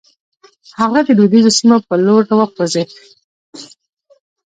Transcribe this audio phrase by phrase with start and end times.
[0.79, 2.89] هغه د لويديځو سيمو پر لور وخوځېد.